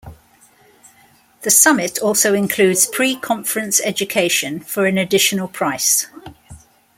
[1.41, 6.07] The Summit also includes preconference education for an additional price.